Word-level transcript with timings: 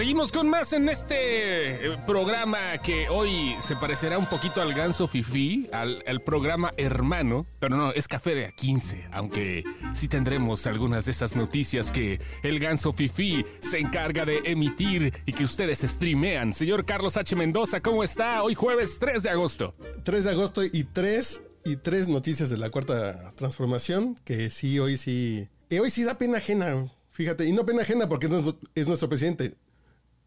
Seguimos 0.00 0.32
con 0.32 0.48
más 0.48 0.72
en 0.72 0.88
este 0.88 1.88
eh, 1.88 1.96
programa 2.06 2.78
que 2.82 3.10
hoy 3.10 3.54
se 3.60 3.76
parecerá 3.76 4.16
un 4.16 4.24
poquito 4.24 4.62
al 4.62 4.72
ganso 4.72 5.06
Fifi, 5.06 5.68
al, 5.74 6.22
programa 6.22 6.72
hermano, 6.78 7.46
pero 7.58 7.76
no, 7.76 7.92
es 7.92 8.08
Café 8.08 8.34
de 8.34 8.50
A15, 8.50 9.10
aunque 9.12 9.62
sí 9.92 10.08
tendremos 10.08 10.66
algunas 10.66 11.04
de 11.04 11.10
esas 11.10 11.36
noticias 11.36 11.92
que 11.92 12.18
el 12.42 12.58
ganso 12.60 12.94
Fifi 12.94 13.44
se 13.60 13.78
encarga 13.78 14.24
de 14.24 14.40
emitir 14.46 15.12
y 15.26 15.34
que 15.34 15.44
ustedes 15.44 15.80
streamean. 15.80 16.54
Señor 16.54 16.86
Carlos 16.86 17.18
H. 17.18 17.36
Mendoza, 17.36 17.82
¿cómo 17.82 18.02
está? 18.02 18.42
Hoy 18.42 18.54
jueves 18.54 18.96
3 18.98 19.22
de 19.22 19.28
agosto. 19.28 19.74
3 20.04 20.24
de 20.24 20.30
agosto 20.30 20.64
y 20.64 20.84
tres, 20.84 21.42
y 21.62 21.76
tres 21.76 22.08
noticias 22.08 22.48
de 22.48 22.56
la 22.56 22.70
cuarta 22.70 23.34
transformación, 23.36 24.16
que 24.24 24.48
sí, 24.48 24.78
hoy 24.78 24.96
sí, 24.96 25.50
y 25.68 25.78
hoy 25.78 25.90
sí 25.90 26.04
da 26.04 26.16
pena 26.16 26.38
ajena, 26.38 26.90
fíjate, 27.10 27.46
y 27.46 27.52
no 27.52 27.66
pena 27.66 27.82
ajena 27.82 28.08
porque 28.08 28.30
es 28.74 28.88
nuestro 28.88 29.10
presidente. 29.10 29.58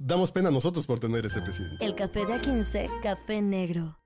Damos 0.06 0.34
pena 0.34 0.50
a 0.50 0.52
nosotros 0.52 0.86
por 0.86 1.00
tener 1.00 1.26
ese 1.26 1.42
presidente. 1.42 1.84
El 1.86 1.96
Café 1.96 2.26
de 2.26 2.34
A15, 2.34 2.90
Café 3.02 3.42
Negro. 3.42 3.98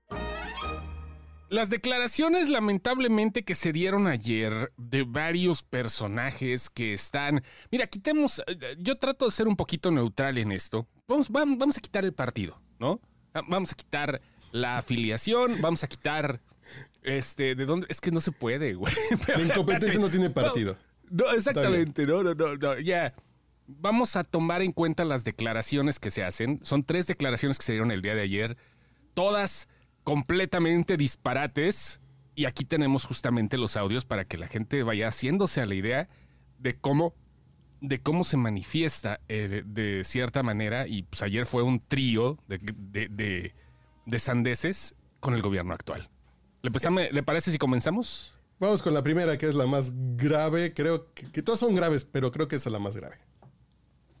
Las 1.48 1.70
declaraciones 1.70 2.48
lamentablemente 2.50 3.44
que 3.44 3.56
se 3.56 3.72
dieron 3.72 4.06
ayer 4.06 4.72
de 4.76 5.02
varios 5.02 5.64
personajes 5.64 6.70
que 6.70 6.92
están... 6.92 7.42
Mira, 7.72 7.88
quitemos... 7.88 8.40
eh, 8.46 8.76
Yo 8.78 8.96
trato 8.98 9.24
de 9.24 9.32
ser 9.32 9.48
un 9.48 9.56
poquito 9.56 9.90
neutral 9.90 10.38
en 10.38 10.52
esto. 10.52 10.86
Vamos, 11.08 11.32
vam- 11.32 11.58
vamos 11.58 11.76
a 11.78 11.80
quitar 11.80 12.04
el 12.04 12.12
partido, 12.12 12.60
¿no? 12.78 13.00
Ah, 13.34 13.42
Vamos 13.48 13.72
a 13.72 13.74
quitar 13.74 14.20
la 14.52 14.78
afiliación, 14.78 15.60
vamos 15.60 15.82
a 15.82 15.88
quitar... 15.88 16.40
Este, 17.02 17.56
¿de 17.56 17.64
dónde? 17.66 17.86
Es 17.90 18.00
que 18.00 18.12
no 18.12 18.20
se 18.20 18.30
puede, 18.30 18.74
güey. 18.74 18.94
La 19.36 19.42
incompetencia 19.42 19.98
no 19.98 20.10
tiene 20.10 20.30
partido. 20.30 20.76
No, 21.10 21.32
exactamente, 21.32 22.06
no, 22.06 22.22
no, 22.22 22.34
no, 22.34 22.54
no, 22.56 22.78
ya. 22.78 23.14
Vamos 23.70 24.16
a 24.16 24.24
tomar 24.24 24.62
en 24.62 24.72
cuenta 24.72 25.04
las 25.04 25.24
declaraciones 25.24 25.98
que 26.00 26.10
se 26.10 26.24
hacen. 26.24 26.58
Son 26.62 26.82
tres 26.82 27.06
declaraciones 27.06 27.58
que 27.58 27.64
se 27.66 27.72
dieron 27.72 27.90
el 27.92 28.00
día 28.02 28.14
de 28.14 28.22
ayer, 28.22 28.56
todas 29.14 29.68
completamente 30.04 30.96
disparates. 30.96 32.00
Y 32.34 32.46
aquí 32.46 32.64
tenemos 32.64 33.04
justamente 33.04 33.58
los 33.58 33.76
audios 33.76 34.04
para 34.06 34.24
que 34.24 34.38
la 34.38 34.48
gente 34.48 34.82
vaya 34.82 35.08
haciéndose 35.08 35.60
a 35.60 35.66
la 35.66 35.74
idea 35.74 36.08
de 36.58 36.76
cómo, 36.76 37.14
de 37.80 38.00
cómo 38.00 38.24
se 38.24 38.36
manifiesta 38.38 39.20
eh, 39.28 39.62
de, 39.66 40.02
cierta 40.04 40.42
manera. 40.42 40.86
Y 40.88 41.02
pues 41.02 41.20
ayer 41.22 41.44
fue 41.46 41.62
un 41.62 41.78
trío 41.78 42.38
de, 42.48 42.58
de, 42.62 43.08
de- 43.08 43.54
de 44.06 44.18
sandeces 44.18 44.94
con 45.20 45.34
el 45.34 45.42
gobierno 45.42 45.74
actual. 45.74 46.08
¿Le, 46.62 46.70
empezame- 46.72 47.10
¿Le 47.12 47.22
parece 47.22 47.52
si 47.52 47.58
comenzamos? 47.58 48.34
Vamos 48.58 48.80
con 48.80 48.94
la 48.94 49.02
primera, 49.02 49.36
que 49.36 49.46
es 49.46 49.54
la 49.54 49.66
más 49.66 49.92
grave. 50.16 50.72
Creo 50.72 51.12
que, 51.12 51.42
todas 51.42 51.60
son 51.60 51.74
graves, 51.74 52.06
pero 52.06 52.32
creo 52.32 52.48
que 52.48 52.56
es 52.56 52.64
la 52.66 52.78
más 52.78 52.96
grave. 52.96 53.18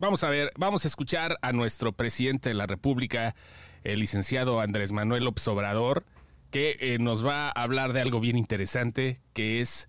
Vamos 0.00 0.22
a 0.22 0.28
ver, 0.30 0.52
vamos 0.56 0.84
a 0.84 0.88
escuchar 0.88 1.38
a 1.42 1.52
nuestro 1.52 1.92
presidente 1.92 2.50
de 2.50 2.54
la 2.54 2.66
República, 2.66 3.34
el 3.82 3.98
licenciado 3.98 4.60
Andrés 4.60 4.92
Manuel 4.92 5.24
López 5.24 5.48
Obrador, 5.48 6.04
que 6.52 6.76
eh, 6.78 6.98
nos 7.00 7.26
va 7.26 7.48
a 7.48 7.50
hablar 7.50 7.92
de 7.92 8.00
algo 8.00 8.20
bien 8.20 8.38
interesante, 8.38 9.18
que 9.32 9.60
es 9.60 9.88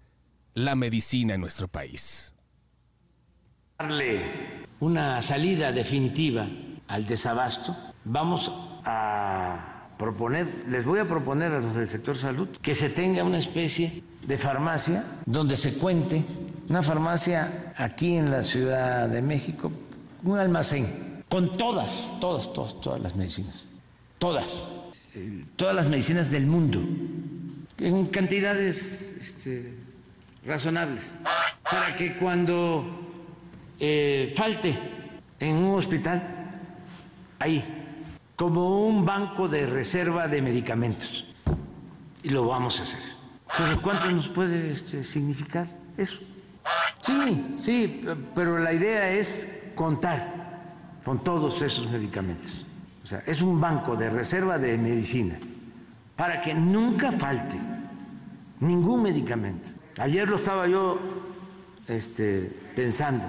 la 0.55 0.73
medicina 0.73 1.35
en 1.35 1.41
nuestro 1.41 1.67
país. 1.67 2.33
darle 3.77 4.65
una 4.79 5.21
salida 5.21 5.71
definitiva 5.71 6.47
al 6.87 7.05
desabasto, 7.05 7.75
vamos 8.03 8.51
a 8.85 9.89
proponer, 9.99 10.65
les 10.69 10.85
voy 10.85 10.99
a 11.01 11.07
proponer 11.07 11.51
a 11.51 11.59
los 11.59 11.75
del 11.75 11.87
sector 11.87 12.17
salud 12.17 12.49
que 12.63 12.73
se 12.73 12.89
tenga 12.89 13.23
una 13.23 13.37
especie 13.37 14.01
de 14.25 14.37
farmacia 14.39 15.05
donde 15.27 15.55
se 15.55 15.77
cuente, 15.77 16.25
una 16.67 16.81
farmacia 16.81 17.75
aquí 17.77 18.15
en 18.15 18.31
la 18.31 18.41
Ciudad 18.41 19.07
de 19.07 19.21
México, 19.21 19.71
un 20.23 20.37
almacén 20.37 21.23
con 21.29 21.57
todas, 21.57 22.13
todas, 22.19 22.51
todas, 22.53 22.79
todas 22.81 23.01
las 23.01 23.15
medicinas, 23.15 23.67
todas, 24.17 24.69
eh, 25.15 25.45
todas 25.55 25.75
las 25.75 25.87
medicinas 25.87 26.31
del 26.31 26.47
mundo, 26.47 26.81
en 27.77 28.07
cantidades 28.07 29.15
este, 29.19 29.73
razonables, 30.45 31.13
para 31.63 31.95
que 31.95 32.17
cuando 32.17 32.85
eh, 33.79 34.33
falte 34.35 34.77
en 35.39 35.55
un 35.55 35.77
hospital, 35.77 36.61
ahí, 37.39 37.63
como 38.35 38.87
un 38.87 39.05
banco 39.05 39.47
de 39.47 39.65
reserva 39.65 40.27
de 40.27 40.41
medicamentos. 40.41 41.25
Y 42.23 42.29
lo 42.29 42.45
vamos 42.45 42.79
a 42.79 42.83
hacer. 42.83 42.99
Pero 43.57 43.81
¿cuánto 43.81 44.11
nos 44.11 44.27
puede 44.27 44.71
este, 44.71 45.03
significar 45.03 45.67
eso? 45.97 46.19
Sí, 47.01 47.45
sí, 47.57 48.01
pero 48.35 48.59
la 48.59 48.73
idea 48.73 49.09
es 49.09 49.58
contar 49.79 50.99
con 51.05 51.23
todos 51.23 51.61
esos 51.61 51.89
medicamentos. 51.89 52.65
O 53.01 53.07
sea, 53.07 53.23
es 53.25 53.41
un 53.41 53.61
banco 53.61 53.95
de 53.95 54.09
reserva 54.09 54.57
de 54.57 54.77
medicina 54.77 55.39
para 56.17 56.41
que 56.41 56.53
nunca 56.53 57.13
falte 57.13 57.57
ningún 58.59 59.03
medicamento. 59.03 59.69
Ayer 59.97 60.27
lo 60.27 60.35
estaba 60.35 60.67
yo 60.67 60.99
este, 61.87 62.51
pensando. 62.75 63.25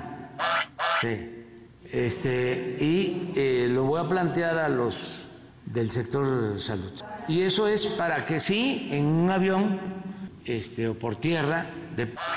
Sí. 1.01 1.45
Este, 1.85 2.77
y 2.81 3.33
eh, 3.37 3.69
lo 3.71 3.85
voy 3.85 4.01
a 4.01 4.09
plantear 4.09 4.59
a 4.59 4.69
los 4.69 5.29
del 5.67 5.89
sector 5.89 6.59
salud. 6.59 6.91
Y 7.29 7.43
eso 7.43 7.69
es 7.69 7.87
para 7.87 8.27
que 8.27 8.41
sí, 8.41 8.89
en 8.91 9.07
un 9.07 9.31
avión 9.31 9.79
este, 10.45 10.89
o 10.89 10.99
por 10.99 11.15
tierra, 11.15 11.67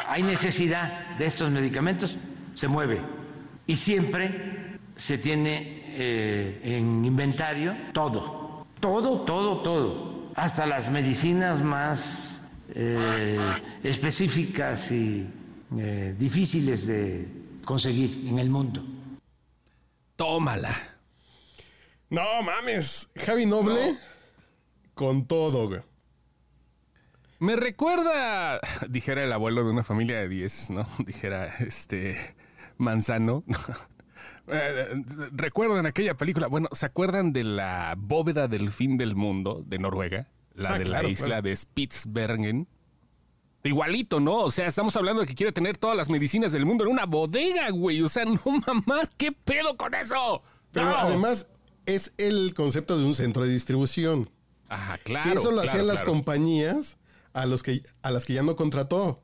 hay 0.07 0.22
necesidad 0.22 1.18
de 1.18 1.25
estos 1.25 1.50
medicamentos, 1.50 2.16
se 2.53 2.68
mueve. 2.68 3.23
Y 3.66 3.75
siempre 3.75 4.79
se 4.96 5.18
tiene 5.18 5.84
eh, 5.96 6.62
en 6.63 7.06
inventario 7.06 7.75
todo, 7.94 8.68
todo, 8.79 9.22
todo, 9.22 9.62
todo, 9.62 10.31
hasta 10.35 10.66
las 10.66 10.90
medicinas 10.90 11.62
más 11.62 12.41
eh, 12.75 13.40
específicas 13.84 14.91
y 14.91 15.28
eh, 15.78 16.16
difíciles 16.18 16.88
de 16.88 17.28
conseguir 17.66 18.28
en 18.28 18.40
el 18.40 18.50
mundo. 18.50 18.84
Tómala. 20.16 20.74
No 22.09 22.44
mames, 22.44 23.09
Javi 23.16 23.45
Noble 23.45 23.97
con 24.94 25.25
todo, 25.25 25.68
güey. 25.68 25.81
Me 27.40 27.56
recuerda, 27.56 28.59
dijera 28.90 29.24
el 29.24 29.34
abuelo 29.34 29.63
de 29.63 29.72
una 29.72 29.84
familia 29.84 30.18
de 30.19 30.30
10, 30.30 30.69
¿no? 30.69 30.88
Dijera, 31.06 31.47
este, 31.59 32.35
Manzano. 32.78 33.44
Eh, 34.46 35.02
¿Recuerdan 35.32 35.86
aquella 35.86 36.16
película? 36.18 36.48
Bueno, 36.48 36.68
¿se 36.74 36.86
acuerdan 36.86 37.32
de 37.32 37.46
la 37.46 37.96
bóveda 37.98 38.50
del 38.50 38.72
fin 38.72 38.98
del 38.98 39.16
mundo 39.16 39.64
de 39.66 39.80
Noruega? 39.80 40.28
La 40.54 40.74
Ah, 40.74 40.80
de 40.80 40.84
claro, 40.84 41.04
la 41.08 41.10
isla 41.10 41.26
claro. 41.28 41.42
de 41.44 41.56
Spitsbergen. 41.56 42.68
Igualito, 43.64 44.20
¿no? 44.20 44.40
O 44.40 44.52
sea, 44.52 44.68
estamos 44.68 44.98
hablando 44.98 45.22
de 45.22 45.28
que 45.28 45.36
quiere 45.36 45.54
tener 45.54 45.78
todas 45.78 45.96
las 45.96 46.10
medicinas 46.10 46.52
del 46.52 46.66
mundo 46.66 46.84
en 46.84 46.92
una 46.92 47.06
bodega, 47.06 47.70
güey. 47.70 48.02
O 48.02 48.10
sea, 48.10 48.26
no 48.26 48.38
mamá, 48.68 49.10
¿qué 49.16 49.32
pedo 49.32 49.78
con 49.78 49.94
eso? 49.94 50.42
Pero 50.74 50.88
No. 50.90 50.96
además 50.98 51.48
es 51.86 52.14
el 52.18 52.54
concepto 52.54 52.98
de 52.98 53.06
un 53.06 53.16
centro 53.16 53.44
de 53.46 53.50
distribución. 53.50 54.30
Ajá, 54.68 54.98
claro. 54.98 55.30
que 55.32 55.38
eso 55.38 55.52
lo 55.52 55.62
claro, 55.62 55.70
hacían 55.70 55.88
las 55.88 56.02
compañías 56.02 56.98
a, 57.32 57.46
los 57.46 57.64
que, 57.64 57.82
a 58.02 58.12
las 58.12 58.26
que 58.26 58.34
ya 58.34 58.44
no 58.44 58.58
contrató. 58.58 59.22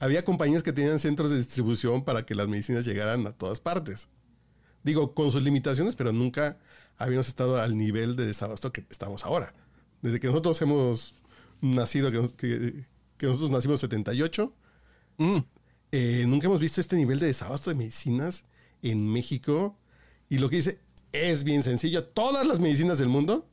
Había 0.00 0.24
compañías 0.24 0.62
que 0.64 0.72
tenían 0.72 0.98
centros 0.98 1.30
de 1.30 1.36
distribución 1.36 2.02
para 2.04 2.24
que 2.26 2.34
las 2.34 2.48
medicinas 2.48 2.84
llegaran 2.84 3.26
a 3.26 3.32
todas 3.32 3.60
partes. 3.60 4.08
Digo, 4.82 5.14
con 5.14 5.30
sus 5.30 5.42
limitaciones, 5.44 5.94
pero 5.94 6.10
nunca 6.12 6.58
habíamos 6.96 7.28
estado 7.28 7.60
al 7.60 7.76
nivel 7.76 8.16
de 8.16 8.26
desabasto 8.26 8.72
que 8.72 8.84
estamos 8.90 9.24
ahora. 9.24 9.54
Desde 10.02 10.18
que 10.18 10.26
nosotros 10.28 10.60
hemos 10.62 11.14
nacido, 11.60 12.10
que, 12.10 12.16
nos- 12.16 12.32
que- 12.32 12.86
que 13.18 13.26
nosotros 13.26 13.50
nacimos 13.50 13.74
en 13.82 13.90
78, 13.90 14.54
Mm. 15.18 15.36
eh, 15.92 16.24
nunca 16.26 16.46
hemos 16.46 16.60
visto 16.60 16.80
este 16.80 16.96
nivel 16.96 17.18
de 17.18 17.26
desabasto 17.26 17.68
de 17.68 17.76
medicinas 17.76 18.44
en 18.82 19.06
México. 19.06 19.76
Y 20.30 20.38
lo 20.38 20.48
que 20.48 20.56
dice 20.56 20.80
es 21.12 21.44
bien 21.44 21.62
sencillo. 21.62 22.04
Todas 22.04 22.46
las 22.46 22.58
medicinas 22.60 22.98
del 22.98 23.08
mundo, 23.08 23.46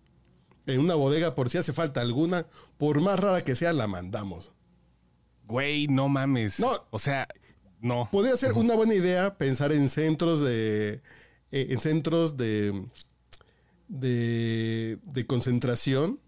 en 0.66 0.80
una 0.80 0.95
bodega, 0.95 1.36
por 1.36 1.50
si 1.50 1.57
hace 1.57 1.74
falta 1.74 2.00
alguna, 2.00 2.45
por 2.77 3.01
más 3.01 3.19
rara 3.19 3.44
que 3.44 3.56
sea, 3.57 3.74
la 3.74 3.88
mandamos. 3.88 4.51
Güey, 5.48 5.88
no 5.88 6.10
mames. 6.10 6.60
No. 6.60 6.72
O 6.92 7.00
sea, 7.00 7.28
no. 7.82 8.10
Podría 8.12 8.36
ser 8.36 8.54
una 8.54 8.76
buena 8.76 8.94
idea 8.94 9.38
pensar 9.38 9.72
en 9.72 9.88
centros 9.90 10.42
de. 10.42 11.02
eh, 11.52 11.68
en 11.70 11.80
centros 11.80 12.36
de. 12.38 12.86
de. 13.88 15.00
de 15.04 15.26
concentración. 15.26 16.20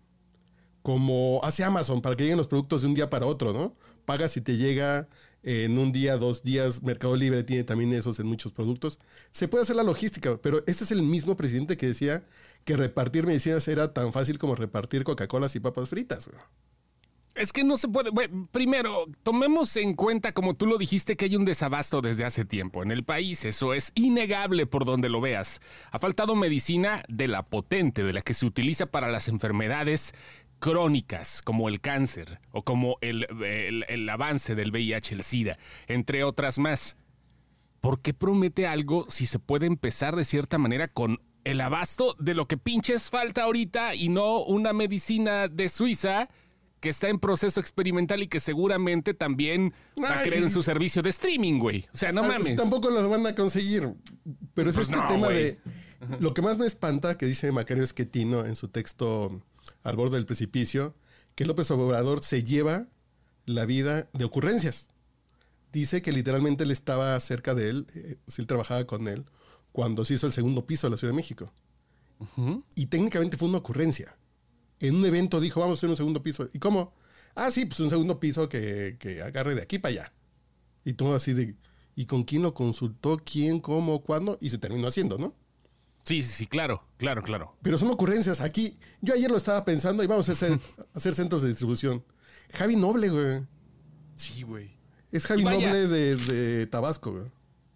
Como 0.82 1.42
hace 1.44 1.64
Amazon, 1.66 2.02
para 2.02 2.16
que 2.16 2.24
lleguen 2.24 2.38
los 2.38 2.48
productos 2.48 2.82
de 2.82 2.88
un 2.88 2.94
día 2.94 3.10
para 3.10 3.26
otro, 3.26 3.52
¿no? 3.52 3.76
Pagas 4.06 4.38
y 4.38 4.42
te 4.42 4.56
llega 4.56 5.10
en 5.44 5.78
un 5.78 5.92
día, 5.92 6.16
dos 6.18 6.42
días. 6.42 6.82
Mercado 6.82 7.16
Libre 7.18 7.44
tiene 7.44 7.66
también 7.66 7.92
esos 7.92 8.18
en 8.20 8.28
muchos 8.28 8.54
productos. 8.54 8.98
Se 9.32 9.50
puede 9.50 9.64
hacer 9.64 9.76
la 9.76 9.84
logística, 9.84 10.38
pero 10.42 10.64
este 10.68 10.86
es 10.86 10.92
el 10.92 11.04
mismo 11.04 11.36
presidente 11.36 11.76
que 11.76 11.88
decía 11.88 12.24
que 12.64 12.78
repartir 12.78 13.28
medicinas 13.28 13.68
era 13.68 13.94
tan 13.94 14.14
fácil 14.14 14.40
como 14.40 14.56
repartir 14.56 15.04
Coca-Colas 15.04 15.56
y 15.56 15.60
papas 15.60 15.90
fritas. 15.90 16.28
güey. 16.28 16.40
Es 17.36 17.54
que 17.54 17.64
no 17.64 17.78
se 17.78 17.88
puede. 17.88 18.10
primero, 18.52 19.06
tomemos 19.24 19.76
en 19.78 19.94
cuenta, 19.94 20.34
como 20.34 20.56
tú 20.56 20.66
lo 20.66 20.78
dijiste, 20.78 21.16
que 21.16 21.26
hay 21.26 21.36
un 21.36 21.46
desabasto 21.46 22.02
desde 22.02 22.26
hace 22.26 22.44
tiempo 22.44 22.84
en 22.84 22.92
el 22.92 23.04
país. 23.04 23.46
Eso 23.46 23.74
es 23.74 23.92
innegable 23.96 24.66
por 24.66 24.84
donde 24.84 25.10
lo 25.10 25.22
veas. 25.22 25.62
Ha 25.92 26.00
faltado 26.00 26.36
medicina 26.36 27.04
de 27.08 27.28
la 27.28 27.44
potente, 27.44 28.04
de 28.04 28.14
la 28.14 28.22
que 28.22 28.34
se 28.34 28.46
utiliza 28.46 28.88
para 28.88 29.10
las 29.10 29.28
enfermedades 29.30 30.14
crónicas, 30.60 31.42
como 31.42 31.70
el 31.70 31.80
cáncer 31.80 32.40
o 32.52 32.64
como 32.64 32.98
el, 33.02 33.26
el- 33.46 33.86
el 33.88 34.10
avance 34.10 34.56
del 34.56 34.72
VIH, 34.72 35.16
el 35.16 35.24
SIDA, 35.24 35.58
entre 35.88 36.24
otras 36.26 36.60
más. 36.60 36.98
¿Por 37.80 38.02
qué 38.02 38.14
promete 38.14 38.68
algo 38.68 39.06
si 39.10 39.26
se 39.26 39.40
puede 39.40 39.66
empezar 39.66 40.18
de 40.18 40.26
cierta 40.26 40.58
manera 40.58 40.90
con 40.90 41.20
el 41.46 41.62
abasto 41.62 42.16
de 42.20 42.34
lo 42.34 42.46
que 42.48 42.58
pinches 42.58 43.10
falta 43.10 43.44
ahorita 43.44 43.96
y 43.96 44.10
no 44.10 44.40
una 44.44 44.74
medicina 44.74 45.48
de 45.48 45.70
Suiza 45.70 46.28
que 46.80 46.90
está 46.90 47.10
en 47.10 47.20
proceso 47.20 47.60
experimental 47.60 48.22
y 48.24 48.28
que 48.28 48.40
seguramente 48.40 49.14
también 49.14 49.74
va 50.02 50.20
a 50.20 50.24
creer 50.24 50.44
en 50.44 50.50
su 50.50 50.64
servicio 50.64 51.02
de 51.02 51.10
streaming, 51.10 51.60
güey? 51.60 51.86
O 51.94 51.98
sea, 51.98 52.12
no 52.12 52.24
Ah, 52.24 52.28
mames. 52.28 52.56
Tampoco 52.56 52.90
las 52.90 53.08
van 53.10 53.26
a 53.28 53.36
conseguir. 53.36 53.94
Pero 54.54 54.70
es 54.70 54.76
Pues 54.76 54.88
este 54.90 55.00
no, 55.02 55.08
tema 55.08 55.28
güey. 55.28 55.44
de. 55.44 55.60
Lo 56.20 56.34
que 56.34 56.42
más 56.42 56.58
me 56.58 56.66
espanta, 56.66 57.18
que 57.18 57.26
dice 57.26 57.52
Macario 57.52 57.84
Esquetino 57.84 58.46
en 58.46 58.56
su 58.56 58.70
texto 58.70 59.42
Al 59.84 59.96
borde 59.98 60.16
del 60.16 60.26
precipicio, 60.26 60.96
que 61.36 61.46
López 61.46 61.70
Obrador 61.72 62.24
se 62.24 62.44
lleva 62.44 62.88
la 63.46 63.66
vida 63.66 64.10
de 64.14 64.24
ocurrencias. 64.26 64.88
Dice 65.74 66.02
que 66.02 66.12
literalmente 66.12 66.64
él 66.64 66.72
estaba 66.72 67.20
cerca 67.20 67.54
de 67.54 67.70
él, 67.70 67.88
eh, 67.96 68.16
si 68.28 68.42
él 68.42 68.48
trabajaba 68.48 68.86
con 68.86 69.08
él, 69.08 69.26
cuando 69.72 70.04
se 70.06 70.16
hizo 70.16 70.26
el 70.28 70.34
segundo 70.34 70.66
piso 70.66 70.88
de 70.88 70.92
la 70.92 70.98
Ciudad 70.98 71.12
de 71.14 71.18
México. 71.18 71.52
Y 72.76 72.88
técnicamente 72.88 73.38
fue 73.38 73.48
una 73.48 73.60
ocurrencia. 73.60 74.16
En 74.80 74.96
un 74.96 75.06
evento 75.06 75.40
dijo, 75.40 75.60
vamos 75.60 75.78
a 75.78 75.80
hacer 75.80 75.90
un 75.90 75.98
segundo 75.98 76.24
piso. 76.24 76.50
¿Y 76.54 76.60
cómo? 76.60 76.94
Ah, 77.36 77.52
sí, 77.52 77.66
pues 77.66 77.80
un 77.80 77.90
segundo 77.90 78.20
piso 78.20 78.50
que, 78.50 78.98
que 79.00 79.22
agarre 79.22 79.56
de 79.56 79.62
aquí 79.62 79.80
para 79.80 79.92
allá. 79.94 80.14
Y 80.86 80.94
todo 80.94 81.16
así 81.16 81.34
de, 81.34 81.56
¿y 81.96 82.06
con 82.06 82.24
quién 82.24 82.42
lo 82.42 82.54
consultó? 82.54 83.18
¿Quién? 83.24 83.60
¿Cómo? 83.60 84.02
¿Cuándo? 84.02 84.38
Y 84.42 84.50
se 84.50 84.58
terminó 84.58 84.88
haciendo, 84.88 85.18
¿no? 85.18 85.34
Sí, 86.04 86.22
sí, 86.22 86.34
sí, 86.34 86.48
claro, 86.48 86.84
claro, 86.98 87.22
claro. 87.22 87.56
Pero 87.62 87.78
son 87.78 87.90
ocurrencias. 87.90 88.42
Aquí, 88.42 88.78
yo 89.02 89.14
ayer 89.14 89.30
lo 89.30 89.38
estaba 89.38 89.64
pensando 89.64 90.04
y 90.04 90.08
vamos 90.08 90.28
a 90.30 90.32
hacer, 90.32 90.54
a 90.94 90.98
hacer 90.98 91.14
centros 91.14 91.42
de 91.42 91.50
distribución. 91.50 92.04
Javi 92.54 92.76
Noble, 92.76 93.10
güey. 93.10 93.44
Sí, 94.16 94.44
güey. 94.44 94.72
Es 95.12 95.26
Javi. 95.26 95.44
Noble 95.44 95.88
de, 95.88 96.16
de 96.16 96.68
Tabasco, 96.68 97.12
güey. 97.12 97.26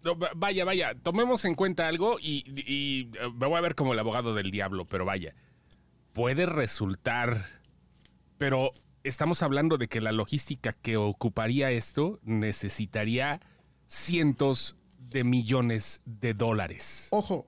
No, 0.02 0.16
vaya, 0.36 0.66
vaya, 0.66 0.94
tomemos 1.02 1.46
en 1.46 1.54
cuenta 1.54 1.88
algo 1.88 2.18
y, 2.20 2.44
y, 2.66 3.08
eh, 3.18 3.30
me 3.34 3.46
voy 3.46 3.56
a 3.56 3.62
ver 3.62 3.74
como 3.74 3.94
el 3.94 3.98
abogado 3.98 4.34
del 4.34 4.50
diablo, 4.50 4.84
pero 4.84 5.06
vaya, 5.06 5.34
puede 6.14 6.46
resultar, 6.46 7.44
pero 8.38 8.70
estamos 9.02 9.42
hablando 9.42 9.76
de 9.76 9.88
que 9.88 10.00
la 10.00 10.12
logística 10.12 10.72
que 10.72 10.96
ocuparía 10.96 11.70
esto 11.70 12.20
necesitaría 12.22 13.40
cientos 13.86 14.76
de 14.98 15.24
millones 15.24 16.00
de 16.06 16.32
dólares. 16.32 17.08
Ojo, 17.10 17.46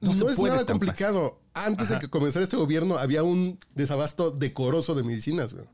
No 0.00 0.10
es 0.10 0.38
nada 0.38 0.66
complicado. 0.66 1.40
Antes 1.54 1.90
de 1.90 2.00
que 2.00 2.08
comenzara 2.08 2.42
este 2.42 2.56
gobierno 2.56 2.98
había 2.98 3.22
un 3.22 3.60
desabasto 3.74 4.32
decoroso 4.32 4.96
de 4.96 5.04
medicinas, 5.04 5.54
güey. 5.54 5.66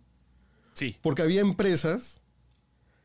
Sí, 0.75 0.97
Porque 1.01 1.23
había 1.23 1.41
empresas 1.41 2.21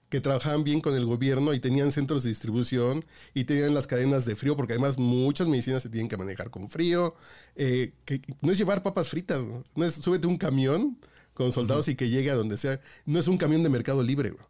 que 0.09 0.21
trabajaban 0.21 0.63
bien 0.63 0.81
con 0.81 0.95
el 0.95 1.05
gobierno 1.05 1.53
y 1.53 1.59
tenían 1.59 1.91
centros 1.91 2.23
de 2.23 2.29
distribución 2.29 3.03
y 3.33 3.45
tenían 3.45 3.73
las 3.73 3.87
cadenas 3.87 4.25
de 4.25 4.35
frío, 4.35 4.55
porque 4.55 4.73
además 4.73 4.97
muchas 4.97 5.47
medicinas 5.47 5.81
se 5.81 5.89
tienen 5.89 6.07
que 6.07 6.15
manejar 6.17 6.49
con 6.51 6.69
frío. 6.69 7.15
Eh, 7.55 7.93
que 8.05 8.21
no 8.41 8.51
es 8.51 8.57
llevar 8.57 8.83
papas 8.83 9.09
fritas, 9.09 9.43
no 9.75 9.85
es 9.85 9.95
súbete 9.95 10.27
un 10.27 10.37
camión 10.37 10.97
con 11.33 11.51
soldados 11.51 11.87
y 11.87 11.95
que 11.95 12.09
llegue 12.09 12.29
a 12.31 12.35
donde 12.35 12.57
sea. 12.57 12.79
No 13.05 13.19
es 13.19 13.27
un 13.27 13.37
camión 13.37 13.63
de 13.63 13.69
mercado 13.69 14.03
libre. 14.03 14.29
güey. 14.29 14.43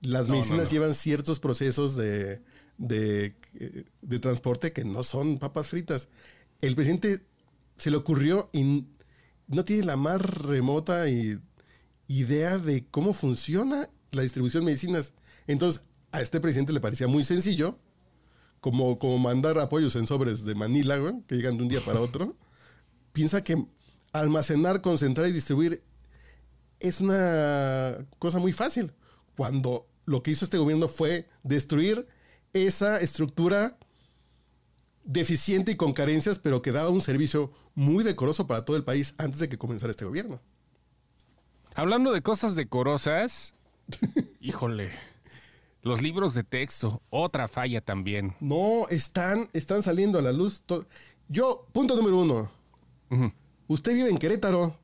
Las 0.00 0.28
No, 0.28 0.34
medicinas 0.34 0.66
no. 0.66 0.70
llevan 0.70 0.94
ciertos 0.94 1.40
procesos 1.40 1.96
de, 1.96 2.40
de, 2.78 3.34
eh, 3.58 3.84
de 4.02 4.18
transporte 4.18 4.72
que 4.72 4.84
no 4.84 5.02
son 5.02 5.38
papas 5.38 5.68
fritas. 5.68 6.08
El 6.60 6.74
presidente 6.74 7.20
se 7.76 7.90
le 7.90 7.96
ocurrió 7.96 8.50
y 8.52 8.84
no 9.48 9.64
tiene 9.64 9.84
la 9.84 9.96
más 9.96 10.20
remota 10.20 11.08
y- 11.10 11.38
idea 12.06 12.58
de 12.58 12.84
cómo 12.90 13.12
funciona 13.14 13.88
la 14.14 14.22
distribución 14.22 14.62
de 14.62 14.66
medicinas. 14.66 15.12
Entonces, 15.46 15.84
a 16.12 16.20
este 16.20 16.40
presidente 16.40 16.72
le 16.72 16.80
parecía 16.80 17.08
muy 17.08 17.24
sencillo, 17.24 17.78
como, 18.60 18.98
como 18.98 19.18
mandar 19.18 19.58
apoyos 19.58 19.96
en 19.96 20.06
sobres 20.06 20.44
de 20.44 20.54
Manila, 20.54 20.96
güey, 20.96 21.22
que 21.26 21.36
llegan 21.36 21.56
de 21.56 21.62
un 21.64 21.68
día 21.68 21.80
para 21.80 22.00
otro. 22.02 22.36
Piensa 23.12 23.42
que 23.42 23.66
almacenar, 24.12 24.80
concentrar 24.80 25.28
y 25.28 25.32
distribuir 25.32 25.82
es 26.80 27.00
una 27.00 28.06
cosa 28.18 28.38
muy 28.38 28.52
fácil. 28.52 28.92
Cuando 29.36 29.86
lo 30.06 30.22
que 30.22 30.30
hizo 30.30 30.44
este 30.44 30.58
gobierno 30.58 30.88
fue 30.88 31.28
destruir 31.42 32.06
esa 32.52 33.00
estructura 33.00 33.78
deficiente 35.04 35.72
y 35.72 35.76
con 35.76 35.92
carencias, 35.92 36.38
pero 36.38 36.62
que 36.62 36.72
daba 36.72 36.90
un 36.90 37.00
servicio 37.00 37.52
muy 37.74 38.04
decoroso 38.04 38.46
para 38.46 38.64
todo 38.64 38.76
el 38.76 38.84
país 38.84 39.14
antes 39.18 39.40
de 39.40 39.48
que 39.48 39.58
comenzara 39.58 39.90
este 39.90 40.04
gobierno. 40.04 40.40
hablando 41.74 42.12
de 42.12 42.22
cosas 42.22 42.54
decorosas, 42.54 43.53
híjole, 44.40 44.90
los 45.82 46.00
libros 46.02 46.34
de 46.34 46.44
texto, 46.44 47.02
otra 47.10 47.48
falla 47.48 47.80
también. 47.80 48.34
No, 48.40 48.86
están, 48.88 49.48
están 49.52 49.82
saliendo 49.82 50.18
a 50.18 50.22
la 50.22 50.32
luz. 50.32 50.62
Yo, 51.28 51.66
punto 51.72 51.96
número 51.96 52.18
uno. 52.20 52.50
Usted 53.66 53.94
vive 53.94 54.10
en 54.10 54.18
Querétaro. 54.18 54.78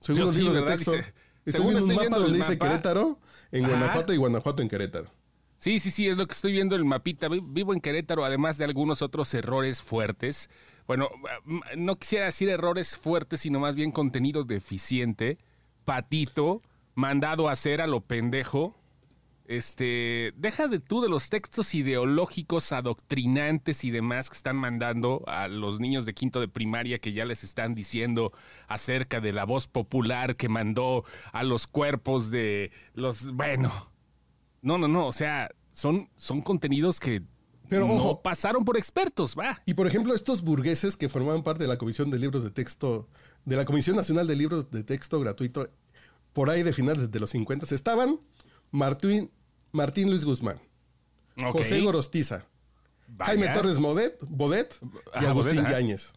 Según 0.00 0.18
Yo 0.18 0.24
los 0.26 0.34
sí, 0.34 0.38
libros 0.40 0.54
de 0.56 0.62
texto. 0.62 0.92
Dice- 0.92 1.14
Estoy 1.44 1.64
viendo 1.64 1.84
un 1.86 1.94
mapa 1.94 2.18
donde 2.18 2.36
dice 2.38 2.52
mapa. 2.52 2.66
Querétaro 2.68 3.18
en 3.52 3.64
Ajá. 3.64 3.74
Guanajuato 3.76 4.12
y 4.12 4.16
Guanajuato 4.18 4.62
en 4.62 4.68
Querétaro. 4.68 5.10
Sí, 5.58 5.78
sí, 5.78 5.90
sí, 5.90 6.06
es 6.06 6.16
lo 6.18 6.26
que 6.26 6.34
estoy 6.34 6.52
viendo 6.52 6.74
en 6.76 6.82
el 6.82 6.84
mapita. 6.86 7.28
Vi- 7.28 7.40
Vivo 7.42 7.72
en 7.72 7.80
Querétaro, 7.80 8.24
además 8.24 8.58
de 8.58 8.64
algunos 8.66 9.00
otros 9.02 9.32
errores 9.34 9.82
fuertes. 9.82 10.50
Bueno, 10.86 11.08
no 11.76 11.96
quisiera 11.96 12.26
decir 12.26 12.48
errores 12.50 12.96
fuertes, 12.98 13.40
sino 13.40 13.58
más 13.60 13.74
bien 13.76 13.90
contenido 13.92 14.44
deficiente. 14.44 15.38
Patito, 15.84 16.62
mandado 16.98 17.48
a 17.48 17.52
hacer 17.52 17.80
a 17.80 17.86
lo 17.86 18.00
pendejo. 18.00 18.74
Este, 19.46 20.34
deja 20.36 20.66
de 20.66 20.80
tú 20.80 21.00
de 21.00 21.08
los 21.08 21.30
textos 21.30 21.72
ideológicos 21.74 22.72
adoctrinantes 22.72 23.84
y 23.84 23.90
demás 23.90 24.28
que 24.28 24.36
están 24.36 24.56
mandando 24.56 25.22
a 25.26 25.46
los 25.46 25.78
niños 25.78 26.04
de 26.04 26.12
quinto 26.12 26.40
de 26.40 26.48
primaria 26.48 26.98
que 26.98 27.12
ya 27.12 27.24
les 27.24 27.44
están 27.44 27.74
diciendo 27.74 28.32
acerca 28.66 29.20
de 29.20 29.32
la 29.32 29.44
voz 29.44 29.68
popular 29.68 30.34
que 30.36 30.48
mandó 30.48 31.04
a 31.32 31.44
los 31.44 31.66
cuerpos 31.68 32.30
de 32.30 32.72
los, 32.94 33.30
bueno, 33.32 33.72
no, 34.60 34.76
no, 34.76 34.88
no. 34.88 35.06
O 35.06 35.12
sea, 35.12 35.50
son, 35.70 36.10
son 36.16 36.42
contenidos 36.42 36.98
que 36.98 37.22
Pero, 37.68 37.86
no 37.86 37.94
ojo. 37.94 38.20
pasaron 38.22 38.64
por 38.64 38.76
expertos, 38.76 39.36
va. 39.38 39.62
Y 39.66 39.74
por 39.74 39.86
ejemplo, 39.86 40.14
estos 40.14 40.42
burgueses 40.42 40.96
que 40.96 41.08
formaban 41.08 41.44
parte 41.44 41.62
de 41.62 41.68
la 41.68 41.78
Comisión 41.78 42.10
de 42.10 42.18
Libros 42.18 42.42
de 42.42 42.50
Texto, 42.50 43.08
de 43.44 43.54
la 43.54 43.64
Comisión 43.64 43.96
Nacional 43.96 44.26
de 44.26 44.34
Libros 44.34 44.70
de 44.72 44.82
Texto 44.82 45.20
Gratuito, 45.20 45.70
por 46.32 46.50
ahí 46.50 46.62
de 46.62 46.72
finales 46.72 47.10
de 47.10 47.20
los 47.20 47.30
50, 47.30 47.72
estaban 47.74 48.20
Martín, 48.70 49.30
Martín 49.72 50.08
Luis 50.10 50.24
Guzmán. 50.24 50.60
José 51.52 51.80
Gorostiza, 51.80 52.46
Vaya. 53.06 53.26
Jaime 53.32 53.48
Torres 53.50 53.78
Modet, 53.78 54.18
Bodet 54.28 54.74
y 55.14 55.18
Ajá, 55.18 55.30
Agustín 55.30 55.56
Bodet. 55.62 55.70
Yáñez. 55.70 56.12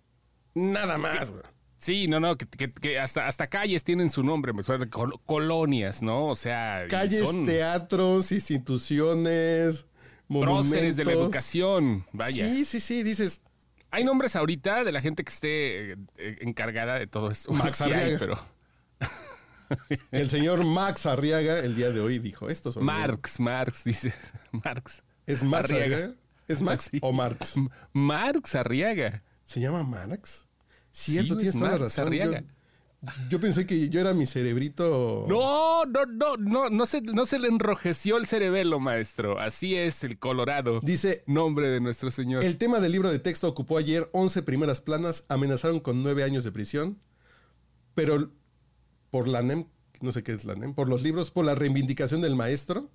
Nada 0.55 0.97
más, 0.97 1.29
güey. 1.29 1.43
Sí, 1.77 2.07
no, 2.07 2.19
no, 2.19 2.37
que, 2.37 2.45
que- 2.47 2.71
que 2.73 2.99
hasta, 2.99 3.27
hasta 3.27 3.47
calles 3.47 3.83
tienen 3.83 4.09
su 4.09 4.21
nombre, 4.23 4.53
me 4.53 4.61
suena, 4.63 4.87
col- 4.89 5.19
colonias, 5.25 6.01
¿no? 6.03 6.27
O 6.27 6.35
sea, 6.35 6.85
Calles, 6.89 7.23
son 7.25 7.45
teatros, 7.45 8.31
instituciones, 8.31 9.87
monumentos. 10.27 10.67
próceres 10.69 10.95
de 10.97 11.05
la 11.05 11.13
educación, 11.13 12.05
vaya. 12.11 12.47
Sí, 12.47 12.65
sí, 12.65 12.79
sí, 12.79 13.03
dices, 13.03 13.41
Hay 13.89 14.03
nombres 14.05 14.35
ahorita 14.35 14.83
de 14.83 14.91
la 14.91 15.01
gente 15.01 15.23
que 15.23 15.31
esté 15.33 15.91
eh, 15.93 15.97
eh, 16.17 16.37
encargada 16.41 16.95
de 16.99 17.07
todo 17.07 17.29
esto. 17.31 17.51
Max 17.51 17.77
Sí 17.83 17.91
hay, 17.91 18.15
pero 18.19 18.35
el 20.11 20.29
señor 20.29 20.63
Max 20.65 21.05
Arriaga 21.05 21.59
el 21.59 21.75
día 21.75 21.91
de 21.91 21.99
hoy 21.99 22.19
dijo 22.19 22.49
esto. 22.49 22.71
sobre- 22.71 22.85
Marx, 22.85 23.39
Marx, 23.39 23.83
dice 23.83 24.13
Marx. 24.51 25.03
¿Es 25.25 25.43
Max 25.43 25.71
Arriaga. 25.71 25.95
Arriaga? 25.97 26.13
¿Es 26.47 26.61
Max 26.61 26.89
Sí. 26.91 26.99
o 27.01 27.11
Marx? 27.11 27.55
Marx 27.93 28.55
Arriaga. 28.55 29.23
¿Se 29.45 29.59
llama 29.59 29.83
Marx? 29.83 30.47
Cierto, 30.91 31.33
Sí, 31.35 31.37
tienes 31.39 31.55
es 31.55 31.59
toda 31.61 31.71
la 31.73 31.77
Marx 31.79 31.95
razón. 31.97 32.13
Yo, 32.13 32.23
Arriaga. 32.23 32.43
yo 33.29 33.39
pensé 33.39 33.65
que 33.65 33.89
yo 33.89 33.99
era 34.01 34.13
mi 34.13 34.25
cerebrito. 34.25 35.25
No, 35.29 35.85
no, 35.85 36.05
no, 36.05 36.35
no, 36.37 36.69
no 36.69 36.85
se, 36.85 37.01
no 37.01 37.25
se 37.25 37.39
le 37.39 37.47
enrojeció 37.47 38.17
el 38.17 38.25
cerebelo, 38.27 38.79
maestro. 38.79 39.39
Así 39.39 39.75
es 39.75 40.03
el 40.03 40.19
Colorado. 40.19 40.81
Dice, 40.83 41.23
Nombre 41.27 41.69
de 41.69 41.79
nuestro 41.79 42.11
Señor. 42.11 42.43
el 42.43 42.57
tema 42.57 42.79
del 42.79 42.91
libro 42.91 43.09
de 43.09 43.19
texto 43.19 43.47
ocupó 43.47 43.77
ayer 43.77 44.09
11 44.11 44.43
primeras 44.43 44.81
planas, 44.81 45.23
amenazaron 45.29 45.79
con 45.79 46.03
9 46.03 46.23
años 46.23 46.43
de 46.43 46.51
prisión, 46.51 46.99
pero 47.95 48.31
por 49.11 49.27
la 49.27 49.41
NEM, 49.43 49.65
no 50.01 50.11
sé 50.11 50.23
qué 50.23 50.31
es 50.33 50.45
la 50.45 50.55
NEM, 50.55 50.73
por 50.73 50.89
los 50.89 51.03
libros, 51.03 51.29
por 51.29 51.45
la 51.45 51.55
reivindicación 51.55 52.21
del 52.21 52.35
maestro, 52.35 52.89